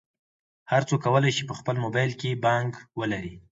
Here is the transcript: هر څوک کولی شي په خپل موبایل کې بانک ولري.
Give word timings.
هر 0.71 0.81
څوک 0.89 0.99
کولی 1.05 1.31
شي 1.37 1.43
په 1.49 1.55
خپل 1.59 1.75
موبایل 1.83 2.11
کې 2.21 2.39
بانک 2.45 2.73
ولري. 2.99 3.33